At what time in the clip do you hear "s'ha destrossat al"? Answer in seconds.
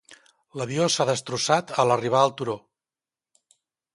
0.93-1.95